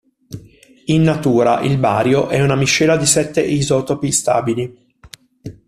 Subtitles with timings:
[0.85, 4.87] In natura il bario è una miscela di sette isotopi stabili.